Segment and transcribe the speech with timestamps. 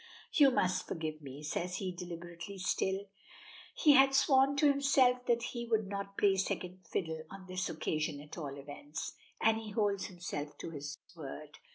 [0.33, 3.05] "You must forgive me," says he, deliberately still.
[3.75, 8.19] He had sworn to himself that he would not play second fiddle on this occasion
[8.19, 11.59] at all events, and he holds himself to his word.